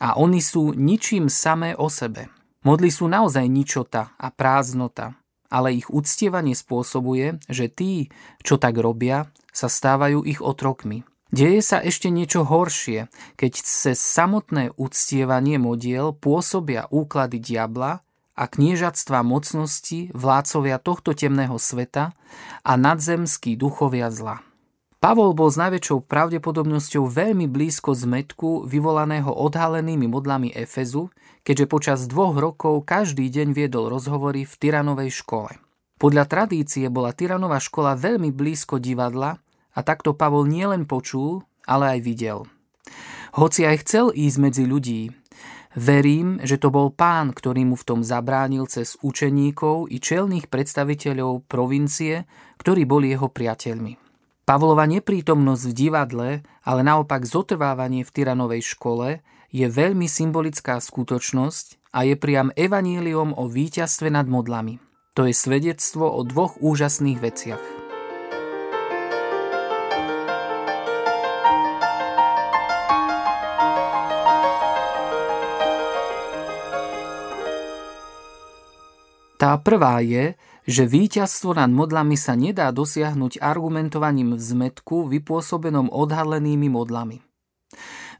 A 0.00 0.16
oni 0.16 0.40
sú 0.40 0.72
ničím 0.72 1.28
samé 1.28 1.76
o 1.76 1.92
sebe. 1.92 2.32
Modly 2.64 2.88
sú 2.88 3.12
naozaj 3.12 3.44
ničota 3.44 4.16
a 4.16 4.32
prázdnota, 4.32 5.18
ale 5.52 5.76
ich 5.76 5.92
uctievanie 5.92 6.56
spôsobuje, 6.56 7.40
že 7.48 7.68
tí, 7.68 8.08
čo 8.40 8.56
tak 8.56 8.76
robia, 8.80 9.28
sa 9.52 9.68
stávajú 9.68 10.24
ich 10.24 10.40
otrokmi. 10.40 11.04
Deje 11.28 11.60
sa 11.60 11.84
ešte 11.84 12.08
niečo 12.08 12.40
horšie, 12.48 13.12
keď 13.36 13.52
cez 13.60 14.00
samotné 14.00 14.72
uctievanie 14.80 15.60
modiel 15.60 16.16
pôsobia 16.16 16.88
úklady 16.88 17.36
diabla 17.36 18.00
a 18.32 18.44
kniežatstva 18.48 19.20
mocnosti 19.20 20.08
vládcovia 20.16 20.80
tohto 20.80 21.12
temného 21.12 21.60
sveta 21.60 22.16
a 22.64 22.72
nadzemskí 22.80 23.60
duchovia 23.60 24.08
zla. 24.08 24.40
Pavol 24.98 25.30
bol 25.30 25.46
s 25.46 25.60
najväčšou 25.60 26.10
pravdepodobnosťou 26.10 27.06
veľmi 27.06 27.46
blízko 27.46 27.94
zmetku 27.94 28.66
vyvolaného 28.66 29.30
odhalenými 29.30 30.10
modlami 30.10 30.50
Efezu, 30.50 31.14
keďže 31.46 31.66
počas 31.70 32.00
dvoch 32.10 32.34
rokov 32.34 32.82
každý 32.82 33.30
deň 33.30 33.54
viedol 33.54 33.94
rozhovory 33.94 34.42
v 34.42 34.54
Tyranovej 34.58 35.12
škole. 35.22 35.54
Podľa 36.02 36.24
tradície 36.26 36.86
bola 36.90 37.14
Tyranová 37.14 37.62
škola 37.62 37.94
veľmi 37.94 38.34
blízko 38.34 38.82
divadla 38.82 39.38
a 39.78 39.80
takto 39.86 40.18
Pavol 40.18 40.50
nielen 40.50 40.90
počul, 40.90 41.46
ale 41.62 41.94
aj 41.94 42.00
videl. 42.02 42.38
Hoci 43.38 43.62
aj 43.62 43.86
chcel 43.86 44.10
ísť 44.10 44.38
medzi 44.42 44.64
ľudí, 44.66 45.14
verím, 45.78 46.42
že 46.42 46.58
to 46.58 46.74
bol 46.74 46.90
pán, 46.90 47.30
ktorý 47.30 47.62
mu 47.62 47.78
v 47.78 47.86
tom 47.86 48.00
zabránil 48.02 48.66
cez 48.66 48.98
učeníkov 48.98 49.86
i 49.94 50.02
čelných 50.02 50.50
predstaviteľov 50.50 51.46
provincie, 51.46 52.26
ktorí 52.58 52.82
boli 52.82 53.14
jeho 53.14 53.30
priateľmi. 53.30 53.94
Pavlova 54.42 54.88
neprítomnosť 54.88 55.64
v 55.68 55.76
divadle, 55.76 56.28
ale 56.64 56.80
naopak 56.80 57.22
zotrvávanie 57.28 58.02
v 58.02 58.10
Tyranovej 58.10 58.64
škole 58.64 59.20
je 59.52 59.68
veľmi 59.68 60.08
symbolická 60.08 60.80
skutočnosť 60.80 61.92
a 61.92 62.08
je 62.08 62.16
priam 62.16 62.48
evaníliom 62.56 63.36
o 63.36 63.44
víťazstve 63.44 64.08
nad 64.08 64.24
modlami. 64.24 64.80
To 65.20 65.28
je 65.28 65.36
svedectvo 65.36 66.08
o 66.08 66.24
dvoch 66.24 66.56
úžasných 66.64 67.18
veciach. 67.20 67.77
Tá 79.48 79.56
prvá 79.56 80.04
je, 80.04 80.36
že 80.68 80.84
víťazstvo 80.84 81.56
nad 81.56 81.72
modlami 81.72 82.20
sa 82.20 82.36
nedá 82.36 82.68
dosiahnuť 82.68 83.40
argumentovaním 83.40 84.36
v 84.36 84.42
zmetku 84.44 85.08
vypôsobenom 85.08 85.88
odhalenými 85.88 86.68
modlami. 86.68 87.24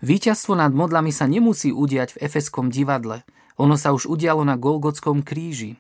Víťazstvo 0.01 0.57
nad 0.57 0.73
modlami 0.73 1.13
sa 1.13 1.29
nemusí 1.29 1.69
udiať 1.69 2.17
v 2.17 2.25
Efeskom 2.25 2.73
divadle, 2.73 3.29
ono 3.61 3.77
sa 3.77 3.93
už 3.93 4.09
udialo 4.09 4.41
na 4.41 4.57
Golgotskom 4.57 5.21
kríži. 5.21 5.77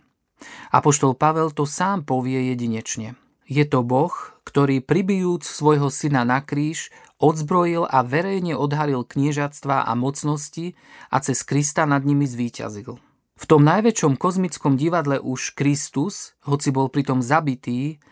Apoštol 0.69 1.17
Pavel 1.17 1.49
to 1.57 1.65
sám 1.65 2.05
povie 2.05 2.53
jedinečne. 2.53 3.17
Je 3.49 3.65
to 3.65 3.81
Boh, 3.81 4.13
ktorý 4.45 4.85
pribijúc 4.85 5.49
svojho 5.49 5.89
syna 5.89 6.29
na 6.29 6.45
kríž 6.45 6.93
odzbrojil 7.17 7.89
a 7.89 8.05
verejne 8.05 8.53
odhalil 8.53 9.01
kniežatstva 9.01 9.89
a 9.89 9.93
mocnosti 9.97 10.77
a 11.09 11.25
cez 11.25 11.41
Krista 11.41 11.89
nad 11.89 12.05
nimi 12.05 12.29
zvíťazil. 12.29 13.08
V 13.39 13.45
tom 13.47 13.63
najväčšom 13.63 14.19
kozmickom 14.19 14.75
divadle 14.75 15.23
už 15.23 15.55
Kristus, 15.55 16.35
hoci 16.43 16.75
bol 16.75 16.91
pritom 16.91 17.23
zabitý, 17.23 18.03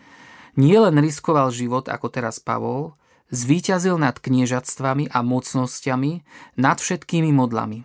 nielen 0.54 1.02
riskoval 1.02 1.50
život 1.50 1.90
ako 1.90 2.06
teraz 2.14 2.38
Pavol, 2.38 2.95
zvíťazil 3.35 3.99
nad 3.99 4.23
kniežatstvami 4.23 5.11
a 5.11 5.26
mocnosťami, 5.26 6.23
nad 6.62 6.78
všetkými 6.78 7.35
modlami. 7.35 7.83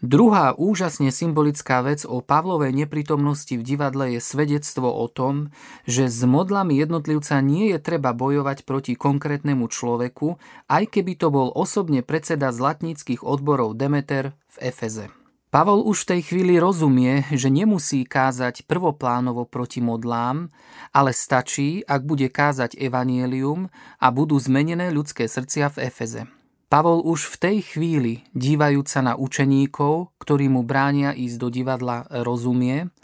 Druhá 0.00 0.56
úžasne 0.56 1.12
symbolická 1.12 1.84
vec 1.84 2.08
o 2.08 2.24
Pavlovej 2.24 2.72
neprítomnosti 2.72 3.52
v 3.52 3.60
divadle 3.60 4.16
je 4.16 4.20
svedectvo 4.24 4.88
o 4.88 5.06
tom, 5.12 5.52
že 5.84 6.08
s 6.08 6.24
modlami 6.24 6.72
jednotlivca 6.80 7.44
nie 7.44 7.68
je 7.70 7.78
treba 7.78 8.16
bojovať 8.16 8.64
proti 8.64 8.96
konkrétnemu 8.96 9.68
človeku, 9.68 10.40
aj 10.72 10.84
keby 10.88 11.20
to 11.20 11.28
bol 11.28 11.52
osobne 11.52 12.00
predseda 12.00 12.48
zlatníckých 12.48 13.20
odborov 13.20 13.76
Demeter 13.76 14.32
v 14.56 14.72
Efeze. 14.72 15.19
Pavol 15.50 15.82
už 15.82 16.06
v 16.06 16.08
tej 16.14 16.20
chvíli 16.30 16.62
rozumie, 16.62 17.26
že 17.34 17.50
nemusí 17.50 18.06
kázať 18.06 18.70
prvoplánovo 18.70 19.50
proti 19.50 19.82
modlám, 19.82 20.46
ale 20.94 21.10
stačí, 21.10 21.82
ak 21.90 22.06
bude 22.06 22.30
kázať 22.30 22.78
evanielium 22.78 23.66
a 23.98 24.06
budú 24.14 24.38
zmenené 24.38 24.94
ľudské 24.94 25.26
srdcia 25.26 25.74
v 25.74 25.90
Efeze. 25.90 26.22
Pavol 26.70 27.02
už 27.02 27.34
v 27.34 27.36
tej 27.42 27.58
chvíli, 27.66 28.22
dívajúc 28.30 28.86
sa 28.86 29.02
na 29.02 29.18
učeníkov, 29.18 30.14
ktorí 30.22 30.46
mu 30.46 30.62
bránia 30.62 31.10
ísť 31.18 31.36
do 31.42 31.50
divadla, 31.50 32.06
rozumie, 32.22 32.94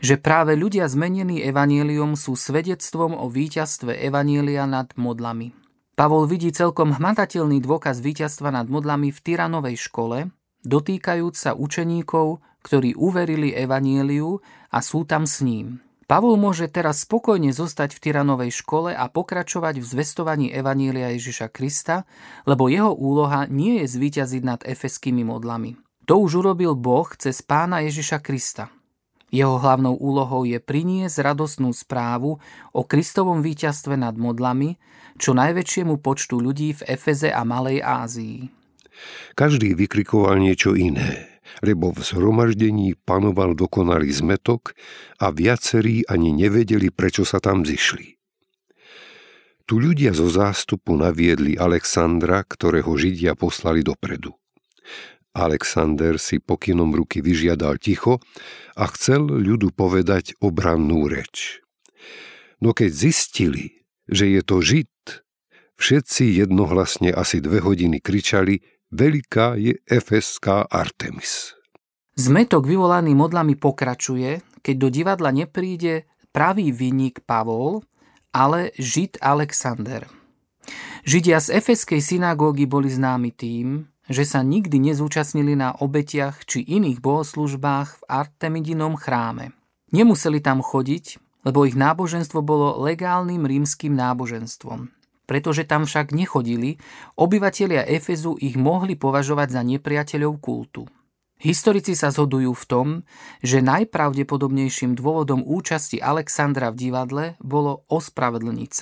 že 0.00 0.16
práve 0.16 0.56
ľudia 0.56 0.88
zmenení 0.88 1.44
evanielium 1.44 2.16
sú 2.16 2.40
svedectvom 2.40 3.12
o 3.12 3.28
víťazstve 3.28 4.00
evanielia 4.00 4.64
nad 4.64 4.88
modlami. 4.96 5.52
Pavol 5.92 6.24
vidí 6.24 6.56
celkom 6.56 6.96
hmatateľný 6.96 7.60
dôkaz 7.60 8.00
víťazstva 8.00 8.48
nad 8.48 8.64
modlami 8.64 9.12
v 9.12 9.18
Tyranovej 9.20 9.76
škole, 9.76 10.32
dotýkajúc 10.66 11.34
sa 11.34 11.52
učeníkov, 11.54 12.42
ktorí 12.62 12.94
uverili 12.94 13.50
evanieliu 13.52 14.38
a 14.70 14.78
sú 14.78 15.02
tam 15.02 15.26
s 15.26 15.42
ním. 15.42 15.82
Pavol 16.06 16.36
môže 16.36 16.68
teraz 16.68 17.08
spokojne 17.08 17.56
zostať 17.56 17.96
v 17.96 18.02
Tyranovej 18.04 18.52
škole 18.52 18.92
a 18.92 19.08
pokračovať 19.08 19.80
v 19.80 19.86
zvestovaní 19.86 20.46
Evanília 20.52 21.08
Ježiša 21.16 21.48
Krista, 21.48 22.04
lebo 22.44 22.68
jeho 22.68 22.92
úloha 22.92 23.48
nie 23.48 23.80
je 23.80 23.86
zvíťaziť 23.96 24.42
nad 24.44 24.60
efeskými 24.60 25.24
modlami. 25.24 25.80
To 26.10 26.20
už 26.20 26.44
urobil 26.44 26.76
Boh 26.76 27.08
cez 27.16 27.40
pána 27.40 27.80
Ježiša 27.86 28.20
Krista. 28.20 28.68
Jeho 29.32 29.56
hlavnou 29.56 29.96
úlohou 29.96 30.44
je 30.44 30.60
priniesť 30.60 31.32
radostnú 31.32 31.72
správu 31.72 32.36
o 32.76 32.82
Kristovom 32.84 33.40
víťazstve 33.40 33.96
nad 33.96 34.12
modlami, 34.12 34.76
čo 35.16 35.32
najväčšiemu 35.32 35.96
počtu 36.04 36.36
ľudí 36.36 36.76
v 36.76 36.92
Efeze 36.92 37.32
a 37.32 37.40
Malej 37.40 37.80
Ázii. 37.80 38.61
Každý 39.34 39.74
vykrikoval 39.74 40.38
niečo 40.38 40.76
iné, 40.76 41.40
lebo 41.64 41.92
v 41.92 42.00
zhromaždení 42.04 42.94
panoval 42.96 43.56
dokonalý 43.56 44.12
zmetok 44.12 44.76
a 45.20 45.32
viacerí 45.32 46.04
ani 46.08 46.32
nevedeli, 46.32 46.92
prečo 46.92 47.24
sa 47.24 47.40
tam 47.40 47.64
zišli. 47.64 48.20
Tu 49.62 49.78
ľudia 49.78 50.12
zo 50.12 50.26
zástupu 50.26 50.98
naviedli 50.98 51.56
Alexandra, 51.56 52.42
ktorého 52.44 52.92
Židia 52.92 53.38
poslali 53.38 53.80
dopredu. 53.80 54.34
Alexander 55.32 56.20
si 56.20 56.44
pokynom 56.44 56.92
ruky 56.92 57.24
vyžiadal 57.24 57.80
ticho 57.80 58.20
a 58.76 58.84
chcel 58.92 59.24
ľudu 59.24 59.72
povedať 59.72 60.36
obrannú 60.44 61.08
reč. 61.08 61.64
No 62.60 62.76
keď 62.76 62.90
zistili, 62.92 63.88
že 64.04 64.28
je 64.28 64.40
to 64.44 64.60
Žid, 64.60 64.92
všetci 65.80 66.36
jednohlasne 66.36 67.08
asi 67.08 67.40
dve 67.40 67.64
hodiny 67.64 68.04
kričali 68.04 68.60
Veľká 68.92 69.56
je 69.56 69.80
efeská 69.88 70.68
Artemis. 70.68 71.56
Zmetok 72.12 72.68
vyvolaný 72.68 73.16
modlami 73.16 73.56
pokračuje, 73.56 74.44
keď 74.60 74.74
do 74.76 74.88
divadla 74.92 75.32
nepríde 75.32 76.04
pravý 76.28 76.76
vinník 76.76 77.24
Pavol, 77.24 77.80
ale 78.36 78.76
Žid 78.76 79.16
Alexander. 79.24 80.04
Židia 81.08 81.40
z 81.40 81.56
efeskej 81.56 82.04
synagógy 82.04 82.68
boli 82.68 82.92
známi 82.92 83.32
tým, 83.32 83.88
že 84.12 84.28
sa 84.28 84.44
nikdy 84.44 84.92
nezúčastnili 84.92 85.56
na 85.56 85.72
obetiach 85.72 86.44
či 86.44 86.60
iných 86.60 87.00
bohoslužbách 87.00 87.88
v 87.96 88.02
Artemidinom 88.12 89.00
chráme. 89.00 89.56
Nemuseli 89.88 90.44
tam 90.44 90.60
chodiť, 90.60 91.16
lebo 91.48 91.64
ich 91.64 91.80
náboženstvo 91.80 92.44
bolo 92.44 92.76
legálnym 92.84 93.48
rímským 93.48 93.96
náboženstvom. 93.96 95.01
Pretože 95.32 95.64
tam 95.64 95.88
však 95.88 96.12
nechodili, 96.12 96.76
obyvatelia 97.16 97.88
Efezu 97.88 98.36
ich 98.36 98.60
mohli 98.60 99.00
považovať 99.00 99.48
za 99.48 99.64
nepriateľov 99.64 100.36
kultu. 100.44 100.84
Historici 101.40 101.96
sa 101.96 102.12
zhodujú 102.12 102.52
v 102.52 102.64
tom, 102.68 102.86
že 103.40 103.64
najpravdepodobnejším 103.64 104.92
dôvodom 104.92 105.40
účasti 105.40 106.04
Alexandra 106.04 106.68
v 106.68 106.76
divadle 106.76 107.24
bolo 107.40 107.88
ospravedlniť. 107.88 108.72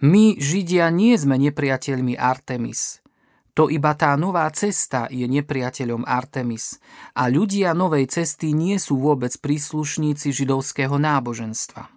My, 0.00 0.40
Židia, 0.40 0.88
nie 0.88 1.12
sme 1.20 1.36
nepriateľmi 1.36 2.16
Artemis, 2.16 3.04
to 3.54 3.70
iba 3.70 3.94
tá 3.94 4.18
nová 4.18 4.50
cesta 4.50 5.06
je 5.06 5.30
nepriateľom 5.30 6.02
Artemis 6.02 6.82
a 7.14 7.30
ľudia 7.30 7.70
novej 7.70 8.10
cesty 8.10 8.50
nie 8.50 8.82
sú 8.82 8.98
vôbec 8.98 9.30
príslušníci 9.38 10.34
židovského 10.34 10.98
náboženstva. 10.98 11.93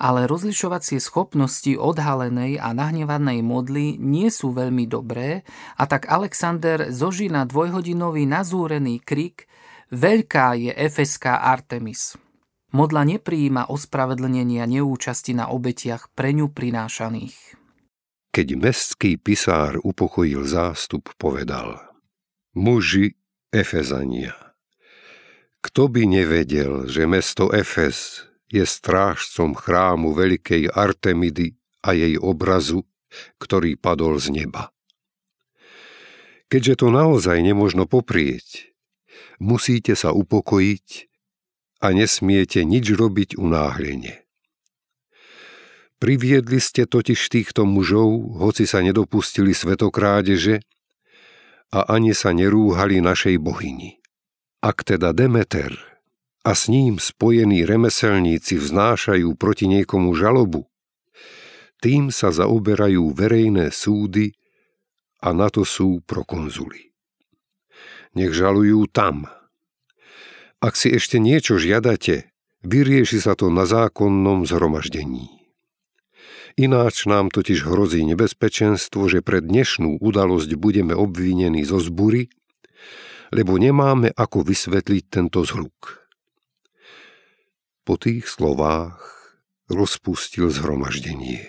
Ale 0.00 0.24
rozlišovacie 0.24 0.96
schopnosti 0.96 1.76
odhalenej 1.76 2.56
a 2.56 2.72
nahnevanej 2.72 3.44
modly 3.44 4.00
nie 4.00 4.32
sú 4.32 4.56
veľmi 4.56 4.88
dobré 4.88 5.44
a 5.76 5.84
tak 5.84 6.08
Alexander 6.08 6.88
zožína 6.88 7.44
dvojhodinový 7.44 8.24
nazúrený 8.24 9.04
krik 9.04 9.44
Veľká 9.90 10.54
je 10.54 10.70
efeská 10.70 11.42
Artemis. 11.42 12.14
Modla 12.70 13.02
nepríjima 13.02 13.66
ospravedlnenia 13.74 14.62
neúčasti 14.62 15.34
na 15.34 15.50
obetiach 15.50 16.14
pre 16.14 16.30
ňu 16.30 16.54
prinášaných. 16.54 17.58
Keď 18.30 18.48
mestský 18.54 19.18
pisár 19.18 19.82
upokojil 19.82 20.46
zástup, 20.46 21.10
povedal 21.18 21.82
Muži 22.54 23.18
Efezania, 23.50 24.54
kto 25.58 25.90
by 25.90 26.06
nevedel, 26.06 26.86
že 26.86 27.10
mesto 27.10 27.50
Efez 27.50 28.29
je 28.50 28.66
strážcom 28.66 29.54
chrámu 29.54 30.12
veľkej 30.12 30.74
Artemidy 30.74 31.54
a 31.86 31.94
jej 31.94 32.18
obrazu, 32.18 32.84
ktorý 33.38 33.78
padol 33.78 34.18
z 34.18 34.44
neba. 34.44 34.74
Keďže 36.50 36.82
to 36.82 36.86
naozaj 36.90 37.38
nemožno 37.38 37.86
poprieť, 37.86 38.74
musíte 39.38 39.94
sa 39.94 40.10
upokojiť 40.10 41.06
a 41.80 41.94
nesmiete 41.94 42.66
nič 42.66 42.90
robiť 42.90 43.38
unáhlenie. 43.38 44.26
Priviedli 46.00 46.58
ste 46.58 46.88
totiž 46.88 47.20
týchto 47.28 47.68
mužov, 47.68 48.40
hoci 48.40 48.64
sa 48.64 48.80
nedopustili 48.80 49.52
svetokrádeže 49.52 50.64
a 51.70 51.86
ani 51.92 52.16
sa 52.16 52.34
nerúhali 52.34 52.98
našej 52.98 53.36
bohyni. 53.38 54.00
Ak 54.64 54.82
teda 54.82 55.12
Demeter 55.12 55.89
a 56.40 56.56
s 56.56 56.72
ním 56.72 56.96
spojení 56.96 57.68
remeselníci 57.68 58.56
vznášajú 58.56 59.36
proti 59.36 59.68
niekomu 59.68 60.16
žalobu, 60.16 60.70
tým 61.80 62.12
sa 62.12 62.28
zaoberajú 62.32 63.12
verejné 63.16 63.72
súdy 63.72 64.36
a 65.20 65.32
na 65.32 65.48
to 65.48 65.64
sú 65.64 66.04
prokonzuli. 66.04 66.92
Nech 68.16 68.32
žalujú 68.36 68.88
tam. 68.88 69.28
Ak 70.60 70.76
si 70.76 70.92
ešte 70.92 71.16
niečo 71.16 71.56
žiadate, 71.56 72.32
vyrieši 72.60 73.20
sa 73.20 73.32
to 73.32 73.48
na 73.48 73.64
zákonnom 73.64 74.44
zhromaždení. 74.44 75.40
Ináč 76.58 77.08
nám 77.08 77.32
totiž 77.32 77.64
hrozí 77.64 78.04
nebezpečenstvo, 78.04 79.08
že 79.08 79.24
pre 79.24 79.40
dnešnú 79.40 80.02
udalosť 80.02 80.50
budeme 80.60 80.92
obvinení 80.92 81.64
zo 81.64 81.80
zbury, 81.80 82.28
lebo 83.30 83.56
nemáme 83.56 84.12
ako 84.12 84.44
vysvetliť 84.44 85.04
tento 85.08 85.46
zhluk. 85.46 85.99
Po 87.90 87.98
tých 87.98 88.30
slovách 88.30 89.02
rozpustil 89.66 90.46
zhromaždenie. 90.46 91.42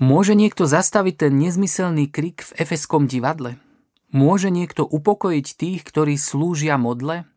Môže 0.00 0.32
niekto 0.32 0.64
zastaviť 0.64 1.28
ten 1.28 1.36
nezmyselný 1.36 2.08
krik 2.08 2.48
v 2.48 2.64
efeskom 2.64 3.04
divadle? 3.04 3.60
Môže 4.08 4.48
niekto 4.48 4.88
upokojiť 4.88 5.46
tých, 5.60 5.84
ktorí 5.84 6.16
slúžia 6.16 6.80
modle? 6.80 7.28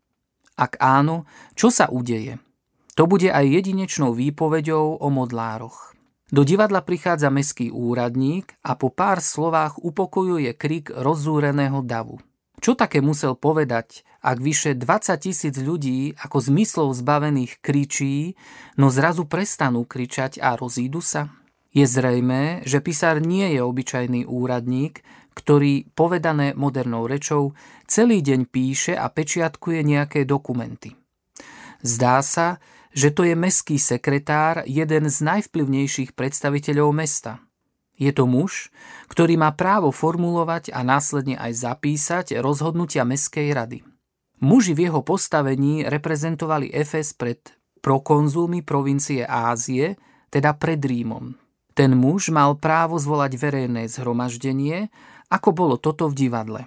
Ak 0.56 0.80
áno, 0.80 1.28
čo 1.60 1.68
sa 1.68 1.92
udeje? 1.92 2.40
To 2.96 3.12
bude 3.12 3.28
aj 3.28 3.44
jedinečnou 3.44 4.16
výpovedou 4.16 5.04
o 5.04 5.08
modlároch. 5.12 5.92
Do 6.32 6.48
divadla 6.48 6.80
prichádza 6.80 7.28
meský 7.28 7.76
úradník 7.76 8.56
a 8.64 8.80
po 8.80 8.88
pár 8.88 9.20
slovách 9.20 9.84
upokojuje 9.84 10.56
krik 10.56 10.96
rozzúreného 10.96 11.84
davu. 11.84 12.24
Čo 12.63 12.80
také 12.80 13.04
musel 13.04 13.36
povedať, 13.36 14.08
ak 14.23 14.39
vyše 14.39 14.71
20 14.71 15.19
tisíc 15.19 15.52
ľudí 15.60 16.15
ako 16.15 16.47
zmyslov 16.47 16.95
zbavených 16.95 17.60
kričí, 17.60 18.39
no 18.80 18.88
zrazu 18.88 19.28
prestanú 19.28 19.84
kričať 19.84 20.39
a 20.39 20.56
rozídu 20.56 21.04
sa? 21.04 21.28
Je 21.76 21.84
zrejmé, 21.84 22.63
že 22.63 22.80
písar 22.80 23.19
nie 23.19 23.52
je 23.52 23.60
obyčajný 23.60 24.23
úradník, 24.23 25.04
ktorý, 25.36 25.91
povedané 25.91 26.56
modernou 26.56 27.04
rečou, 27.04 27.52
celý 27.84 28.23
deň 28.23 28.47
píše 28.47 28.95
a 28.95 29.12
pečiatkuje 29.12 29.84
nejaké 29.84 30.23
dokumenty. 30.23 30.95
Zdá 31.84 32.23
sa, 32.23 32.63
že 32.95 33.12
to 33.12 33.28
je 33.28 33.36
meský 33.36 33.76
sekretár, 33.76 34.63
jeden 34.63 35.12
z 35.12 35.17
najvplyvnejších 35.19 36.15
predstaviteľov 36.15 36.95
mesta. 36.95 37.43
Je 38.04 38.12
to 38.12 38.28
muž, 38.28 38.68
ktorý 39.08 39.39
má 39.39 39.56
právo 39.56 39.96
formulovať 39.96 40.76
a 40.76 40.84
následne 40.84 41.39
aj 41.39 41.56
zapísať 41.56 42.36
rozhodnutia 42.44 43.08
meskej 43.08 43.56
rady. 43.56 43.80
Muži 44.44 44.76
v 44.76 44.92
jeho 44.92 45.00
postavení 45.00 45.88
reprezentovali 45.88 46.68
Efes 46.76 47.16
pred 47.16 47.39
prokonzulmi 47.80 48.60
provincie 48.60 49.24
Ázie, 49.24 49.96
teda 50.28 50.52
pred 50.60 50.84
Rímom. 50.84 51.39
Ten 51.72 51.96
muž 51.96 52.28
mal 52.28 52.60
právo 52.60 53.00
zvolať 53.00 53.39
verejné 53.39 53.88
zhromaždenie, 53.88 54.92
ako 55.32 55.50
bolo 55.56 55.76
toto 55.80 56.12
v 56.12 56.28
divadle. 56.28 56.62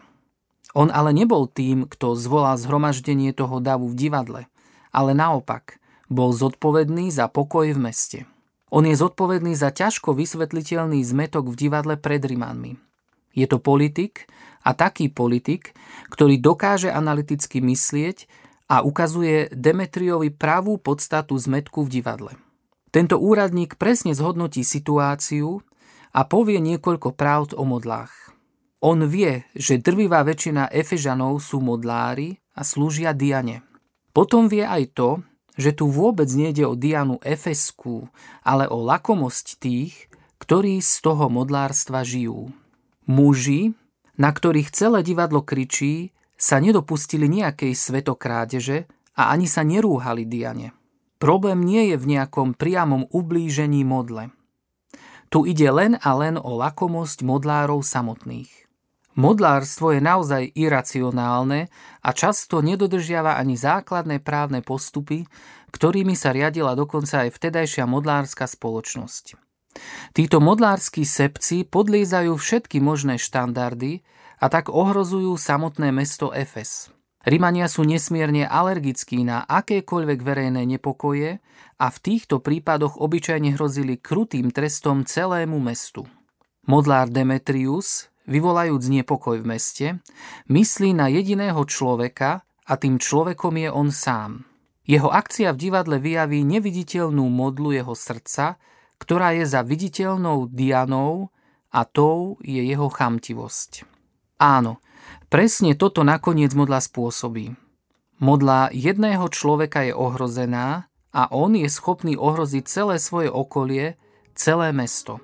On 0.73 0.89
ale 0.89 1.13
nebol 1.13 1.45
tým, 1.53 1.85
kto 1.85 2.17
zvolal 2.17 2.57
zhromaždenie 2.57 3.37
toho 3.37 3.61
davu 3.61 3.93
v 3.93 4.09
divadle, 4.09 4.43
ale 4.89 5.13
naopak– 5.13 5.77
bol 6.07 6.31
zodpovedný 6.31 7.11
za 7.11 7.27
pokoj 7.27 7.67
v 7.75 7.79
meste. 7.79 8.19
On 8.75 8.83
je 8.83 8.99
zodpovedný 8.99 9.55
za 9.55 9.71
ťažko 9.71 10.19
vysvetliteľný 10.19 10.99
zmetok 11.07 11.47
v 11.51 11.55
divadle 11.55 11.95
pred 11.95 12.19
Rimanmi. 12.19 12.75
Je 13.37 13.47
to 13.47 13.63
politik 13.63 14.27
a 14.67 14.75
taký 14.75 15.13
politik, 15.13 15.77
ktorý 16.11 16.43
dokáže 16.43 16.91
analyticky 16.91 17.63
myslieť 17.63 18.27
a 18.67 18.83
ukazuje 18.83 19.53
Demetriovi 19.55 20.35
pravú 20.35 20.83
podstatu 20.83 21.39
zmetku 21.39 21.87
v 21.87 22.03
divadle. 22.03 22.33
Tento 22.91 23.21
úradník 23.21 23.79
presne 23.79 24.17
zhodnotí 24.17 24.67
situáciu 24.67 25.63
a 26.17 26.25
povie 26.27 26.59
niekoľko 26.59 27.15
pravd 27.15 27.55
o 27.55 27.63
modlách. 27.69 28.35
On 28.83 28.99
vie, 29.07 29.45
že 29.55 29.79
drvivá 29.79 30.25
väčšina 30.27 30.73
Efežanov 30.73 31.39
sú 31.45 31.63
modlári 31.63 32.41
a 32.57 32.65
slúžia 32.65 33.13
Diane. 33.13 33.63
Potom 34.17 34.49
vie 34.49 34.65
aj 34.65 34.97
to, 34.97 35.21
že 35.57 35.73
tu 35.73 35.89
vôbec 35.89 36.29
nejde 36.29 36.69
o 36.69 36.77
Dianu 36.77 37.17
Efesku, 37.25 38.13
ale 38.45 38.69
o 38.69 38.81
lakomosť 38.85 39.47
tých, 39.57 40.13
ktorí 40.37 40.85
z 40.85 40.93
toho 41.01 41.33
modlárstva 41.33 42.05
žijú. 42.05 42.53
Muži, 43.09 43.73
na 44.21 44.31
ktorých 44.33 44.69
celé 44.71 45.01
divadlo 45.01 45.41
kričí, 45.41 46.13
sa 46.37 46.61
nedopustili 46.61 47.25
nejakej 47.25 47.73
svetokrádeže 47.73 48.85
a 49.17 49.33
ani 49.33 49.49
sa 49.49 49.65
nerúhali 49.65 50.29
Diane. 50.29 50.77
Problém 51.17 51.65
nie 51.65 51.89
je 51.93 51.97
v 51.97 52.09
nejakom 52.13 52.53
priamom 52.53 53.09
ublížení 53.09 53.81
modle. 53.89 54.29
Tu 55.33 55.49
ide 55.49 55.73
len 55.73 55.97
a 55.97 56.13
len 56.13 56.37
o 56.37 56.61
lakomosť 56.61 57.25
modlárov 57.25 57.81
samotných. 57.81 58.66
Modlárstvo 59.17 59.97
je 59.97 60.01
naozaj 60.05 60.53
iracionálne 60.53 61.73
a 62.05 62.11
často 62.13 62.61
nedodržiava 62.61 63.41
ani 63.41 63.57
základné 63.57 64.21
právne 64.21 64.61
postupy, 64.61 65.25
ktorými 65.73 66.13
sa 66.13 66.37
riadila 66.37 66.77
dokonca 66.77 67.25
aj 67.25 67.33
vtedajšia 67.33 67.89
modlárska 67.89 68.45
spoločnosť. 68.45 69.41
Títo 70.13 70.41
modlárskí 70.41 71.05
sebci 71.05 71.65
podliezajú 71.65 72.37
všetky 72.37 72.81
možné 72.81 73.17
štandardy 73.17 74.05
a 74.41 74.53
tak 74.53 74.69
ohrozujú 74.69 75.37
samotné 75.37 75.93
mesto 75.93 76.33
Efes. 76.33 76.93
Rimania 77.27 77.67
sú 77.67 77.83
nesmierne 77.83 78.47
alergickí 78.47 79.27
na 79.27 79.43
akékoľvek 79.51 80.21
verejné 80.23 80.63
nepokoje 80.63 81.43
a 81.81 81.87
v 81.91 81.99
týchto 81.99 82.39
prípadoch 82.39 83.03
obyčajne 83.03 83.59
hrozili 83.59 83.99
krutým 83.99 84.55
trestom 84.55 85.03
celému 85.03 85.59
mestu. 85.59 86.07
Modlár 86.71 87.11
Demetrius, 87.11 88.07
vyvolajúc 88.27 88.83
nepokoj 88.91 89.41
v 89.41 89.47
meste, 89.47 89.87
myslí 90.51 90.93
na 90.93 91.07
jediného 91.11 91.63
človeka 91.65 92.45
a 92.67 92.73
tým 92.79 92.99
človekom 92.99 93.55
je 93.57 93.69
on 93.71 93.89
sám. 93.95 94.45
Jeho 94.87 95.11
akcia 95.11 95.51
v 95.51 95.71
divadle 95.71 95.99
vyjaví 95.99 96.47
neviditeľnú 96.47 97.27
modlu 97.27 97.75
jeho 97.75 97.95
srdca, 97.95 98.59
ktorá 99.03 99.35
je 99.35 99.47
za 99.47 99.67
viditeľnou 99.67 100.47
Dianou 100.51 101.35
a 101.75 101.83
tou 101.83 102.39
je 102.43 102.63
jeho 102.63 102.87
chamtivosť. 102.87 103.83
Áno, 104.39 104.79
Presne 105.27 105.75
toto 105.75 106.07
nakoniec 106.07 106.55
modla 106.55 106.79
spôsobí. 106.79 107.59
Modla 108.23 108.71
jedného 108.71 109.27
človeka 109.29 109.83
je 109.83 109.93
ohrozená 109.93 110.87
a 111.11 111.23
on 111.35 111.59
je 111.59 111.67
schopný 111.67 112.15
ohroziť 112.15 112.65
celé 112.65 112.97
svoje 113.03 113.29
okolie, 113.29 113.99
celé 114.39 114.71
mesto. 114.71 115.19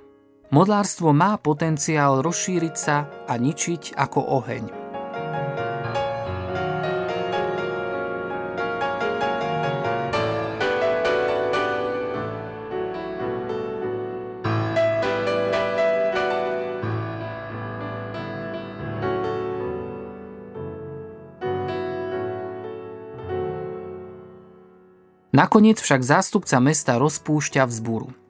Modlárstvo 0.52 1.16
má 1.16 1.40
potenciál 1.40 2.20
rozšíriť 2.20 2.74
sa 2.76 3.08
a 3.24 3.40
ničiť 3.40 3.96
ako 3.96 4.20
oheň. 4.20 4.64
Nakoniec 25.32 25.80
však 25.80 26.04
zástupca 26.04 26.60
mesta 26.60 27.00
rozpúšťa 27.00 27.64
vzburu. 27.64 28.21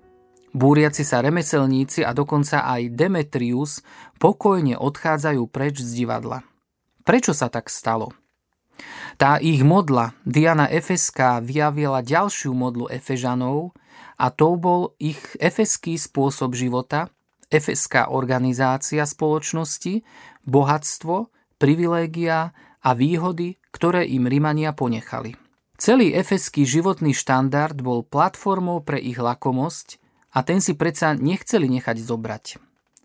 Búriaci 0.53 1.01
sa 1.01 1.25
remeselníci 1.25 2.05
a 2.05 2.12
dokonca 2.12 2.69
aj 2.69 2.93
Demetrius 2.93 3.81
pokojne 4.21 4.77
odchádzajú 4.77 5.43
preč 5.49 5.81
z 5.81 6.05
divadla. 6.05 6.45
Prečo 7.09 7.33
sa 7.33 7.49
tak 7.49 7.73
stalo? 7.73 8.12
Tá 9.17 9.41
ich 9.41 9.65
modla, 9.65 10.12
Diana 10.29 10.69
Efeská, 10.69 11.41
vyjavila 11.41 12.05
ďalšiu 12.05 12.53
modlu 12.53 12.88
Efežanov 12.93 13.73
a 14.21 14.29
to 14.29 14.57
bol 14.61 14.93
ich 15.01 15.21
efeský 15.41 15.97
spôsob 15.97 16.53
života, 16.53 17.09
efeská 17.53 18.12
organizácia 18.12 19.05
spoločnosti, 19.05 20.05
bohatstvo, 20.45 21.33
privilégia 21.57 22.53
a 22.83 22.91
výhody, 22.93 23.61
ktoré 23.73 24.05
im 24.09 24.29
Rimania 24.29 24.73
ponechali. 24.77 25.37
Celý 25.81 26.15
efeský 26.15 26.62
životný 26.62 27.17
štandard 27.17 27.75
bol 27.81 28.05
platformou 28.07 28.85
pre 28.85 29.01
ich 29.03 29.19
lakomosť 29.19 30.02
a 30.33 30.38
ten 30.40 30.64
si 30.64 30.73
predsa 30.73 31.12
nechceli 31.12 31.68
nechať 31.68 32.01
zobrať. 32.01 32.45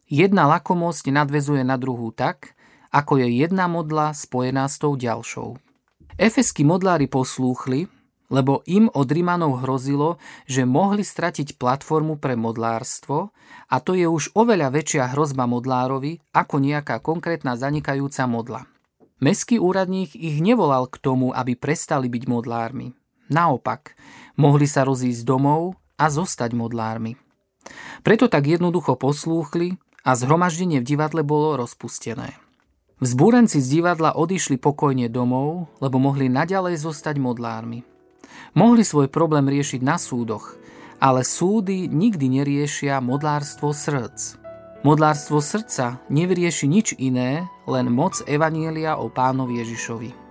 Jedna 0.07 0.47
lakomosť 0.47 1.11
nadvezuje 1.11 1.67
na 1.67 1.75
druhú 1.75 2.15
tak, 2.15 2.55
ako 2.95 3.19
je 3.19 3.43
jedna 3.43 3.67
modla 3.67 4.15
spojená 4.15 4.63
s 4.71 4.79
tou 4.79 4.95
ďalšou. 4.95 5.59
Efeskí 6.15 6.63
modlári 6.63 7.05
poslúchli, 7.11 7.91
lebo 8.27 8.63
im 8.67 8.91
od 8.91 9.07
Rimanov 9.07 9.63
hrozilo, 9.63 10.19
že 10.47 10.67
mohli 10.67 11.03
stratiť 11.03 11.55
platformu 11.59 12.19
pre 12.19 12.35
modlárstvo 12.35 13.31
a 13.67 13.75
to 13.79 13.95
je 13.95 14.07
už 14.07 14.35
oveľa 14.35 14.71
väčšia 14.71 15.15
hrozba 15.15 15.47
modlárovi 15.47 16.19
ako 16.35 16.55
nejaká 16.59 16.99
konkrétna 16.99 17.55
zanikajúca 17.55 18.23
modla. 18.27 18.61
Mestský 19.17 19.57
úradník 19.57 20.13
ich 20.13 20.39
nevolal 20.43 20.85
k 20.91 21.01
tomu, 21.01 21.33
aby 21.33 21.57
prestali 21.57 22.05
byť 22.11 22.23
modlármi. 22.29 22.93
Naopak, 23.33 23.97
mohli 24.39 24.69
sa 24.69 24.85
rozísť 24.85 25.25
domov 25.25 25.75
a 25.97 26.07
zostať 26.07 26.53
modlármi. 26.53 27.17
Preto 28.05 28.31
tak 28.31 28.47
jednoducho 28.47 28.95
poslúchli 28.95 29.75
a 30.07 30.15
zhromaždenie 30.15 30.79
v 30.79 30.87
divadle 30.87 31.21
bolo 31.25 31.59
rozpustené. 31.59 32.37
Vzbúrenci 32.97 33.61
z 33.61 33.67
divadla 33.77 34.17
odišli 34.17 34.57
pokojne 34.57 35.05
domov, 35.11 35.69
lebo 35.83 36.01
mohli 36.01 36.33
naďalej 36.33 36.81
zostať 36.81 37.21
modlármi. 37.21 37.85
Mohli 38.57 38.81
svoj 38.81 39.07
problém 39.11 39.45
riešiť 39.45 39.85
na 39.85 40.01
súdoch, 40.01 40.57
ale 40.97 41.21
súdy 41.21 41.85
nikdy 41.85 42.41
neriešia 42.41 42.97
modlárstvo 42.97 43.69
srdc. 43.69 44.41
Modlárstvo 44.81 45.41
srdca 45.41 46.01
nevyrieši 46.09 46.65
nič 46.65 46.87
iné, 46.97 47.45
len 47.69 47.91
moc 47.93 48.17
Evanielia 48.25 48.97
o 48.97 49.09
pánovi 49.13 49.61
Ježišovi. 49.61 50.26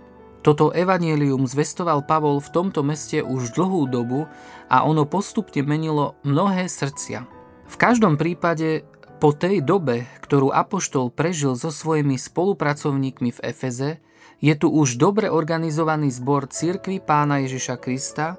Toto 0.47 0.71
evanielium 0.71 1.43
zvestoval 1.43 2.07
Pavol 2.07 2.39
v 2.39 2.55
tomto 2.55 2.87
meste 2.87 3.19
už 3.19 3.59
dlhú 3.59 3.91
dobu 3.91 4.31
a 4.71 4.87
ono 4.87 5.03
postupne 5.03 5.67
menilo 5.67 6.15
mnohé 6.23 6.71
srdcia. 6.71 7.27
V 7.67 7.75
každom 7.75 8.15
prípade 8.15 8.87
po 9.19 9.35
tej 9.35 9.59
dobe, 9.59 10.07
ktorú 10.23 10.55
Apoštol 10.55 11.11
prežil 11.11 11.59
so 11.59 11.75
svojimi 11.75 12.15
spolupracovníkmi 12.15 13.35
v 13.35 13.43
Efeze, 13.43 13.99
je 14.39 14.55
tu 14.55 14.71
už 14.71 15.03
dobre 15.03 15.27
organizovaný 15.27 16.15
zbor 16.15 16.47
Cirkvy 16.47 17.03
pána 17.03 17.43
Ježiša 17.43 17.83
Krista, 17.83 18.39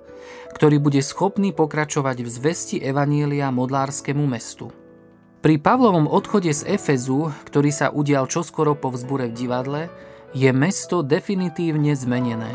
ktorý 0.56 0.80
bude 0.80 1.04
schopný 1.04 1.52
pokračovať 1.52 2.24
v 2.24 2.30
zvesti 2.32 2.80
Evanielia 2.80 3.52
modlárskému 3.52 4.24
mestu. 4.24 4.72
Pri 5.44 5.60
Pavlovom 5.60 6.08
odchode 6.08 6.56
z 6.56 6.72
Efezu, 6.72 7.36
ktorý 7.52 7.68
sa 7.76 7.92
udial 7.92 8.32
čoskoro 8.32 8.80
po 8.80 8.96
vzbure 8.96 9.28
v 9.28 9.36
divadle, 9.36 9.82
je 10.38 10.54
mesto 10.54 11.02
definitívne 11.02 11.98
zmenené. 11.98 12.54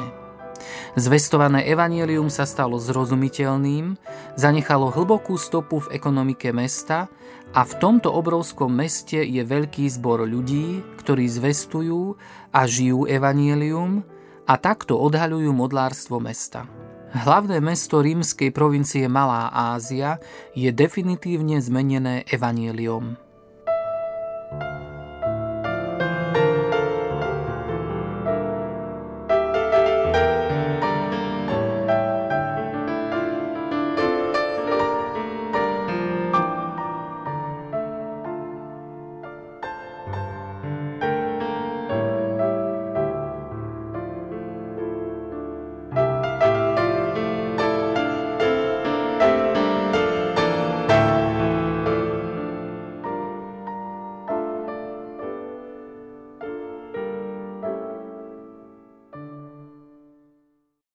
Zvestované 0.95 1.67
evanielium 1.67 2.31
sa 2.31 2.47
stalo 2.47 2.79
zrozumiteľným, 2.79 3.99
zanechalo 4.39 4.95
hlbokú 4.95 5.35
stopu 5.35 5.83
v 5.83 5.99
ekonomike 5.99 6.55
mesta 6.55 7.11
a 7.51 7.67
v 7.67 7.73
tomto 7.83 8.15
obrovskom 8.15 8.71
meste 8.71 9.19
je 9.19 9.43
veľký 9.43 9.91
zbor 9.99 10.23
ľudí, 10.23 10.87
ktorí 11.03 11.27
zvestujú 11.27 12.15
a 12.55 12.61
žijú 12.71 13.11
evanielium 13.11 14.07
a 14.47 14.55
takto 14.55 14.95
odhaľujú 15.03 15.51
modlárstvo 15.51 16.23
mesta. 16.23 16.71
Hlavné 17.13 17.59
mesto 17.61 18.01
rímskej 18.01 18.55
provincie 18.55 19.05
Malá 19.11 19.51
Ázia 19.53 20.23
je 20.55 20.71
definitívne 20.71 21.59
zmenené 21.59 22.25
evanieliom. 22.31 23.32